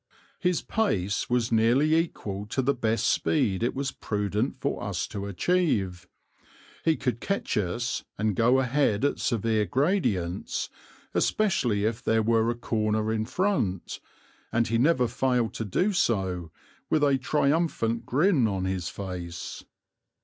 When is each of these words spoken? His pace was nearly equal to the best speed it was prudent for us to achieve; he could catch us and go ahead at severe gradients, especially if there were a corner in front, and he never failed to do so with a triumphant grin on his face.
His 0.39 0.63
pace 0.63 1.29
was 1.29 1.51
nearly 1.51 1.95
equal 1.95 2.47
to 2.47 2.63
the 2.63 2.73
best 2.73 3.05
speed 3.05 3.61
it 3.61 3.75
was 3.75 3.91
prudent 3.91 4.57
for 4.59 4.81
us 4.81 5.05
to 5.09 5.27
achieve; 5.27 6.07
he 6.83 6.95
could 6.97 7.21
catch 7.21 7.55
us 7.55 8.03
and 8.17 8.35
go 8.35 8.59
ahead 8.59 9.05
at 9.05 9.19
severe 9.19 9.67
gradients, 9.67 10.71
especially 11.13 11.85
if 11.85 12.01
there 12.03 12.23
were 12.23 12.49
a 12.49 12.55
corner 12.55 13.13
in 13.13 13.25
front, 13.25 13.99
and 14.51 14.69
he 14.69 14.79
never 14.79 15.07
failed 15.07 15.53
to 15.53 15.65
do 15.65 15.93
so 15.93 16.49
with 16.89 17.03
a 17.03 17.19
triumphant 17.19 18.03
grin 18.03 18.47
on 18.47 18.65
his 18.65 18.89
face. 18.89 19.63